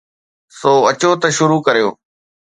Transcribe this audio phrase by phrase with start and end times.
[0.59, 1.93] سو اچو ته شروع ڪريون.